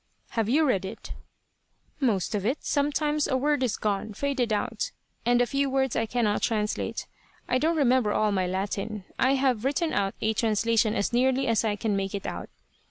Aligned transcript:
"Have 0.29 0.49
you 0.49 0.65
read 0.65 0.83
it?" 0.83 1.13
"Most 1.99 2.33
of 2.33 2.43
it. 2.43 2.65
Sometimes 2.65 3.27
a 3.27 3.37
word 3.37 3.61
is 3.61 3.77
gone 3.77 4.15
faded 4.15 4.51
out; 4.51 4.89
and 5.27 5.39
a 5.39 5.45
few 5.45 5.69
words 5.69 5.95
I 5.95 6.07
cannot 6.07 6.41
translate; 6.41 7.05
I 7.47 7.59
don't 7.59 7.77
remember 7.77 8.11
all 8.11 8.31
my 8.31 8.47
Latin. 8.47 9.05
I 9.19 9.35
have 9.35 9.63
written 9.63 9.93
out 9.93 10.15
a 10.19 10.33
translation 10.33 10.95
as 10.95 11.13
nearly 11.13 11.45
as 11.45 11.63
I 11.63 11.75
can 11.75 11.95
make 11.95 12.15
it 12.15 12.25
out." 12.25 12.49